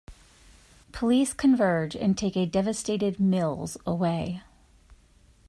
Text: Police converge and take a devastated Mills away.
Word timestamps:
Police 0.91 1.31
converge 1.31 1.95
and 1.95 2.17
take 2.17 2.35
a 2.35 2.47
devastated 2.47 3.19
Mills 3.19 3.77
away. 3.85 4.41